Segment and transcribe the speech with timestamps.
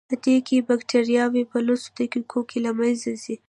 [0.09, 3.35] پدې کې بکټریاوې په لسو دقیقو کې له منځه ځي.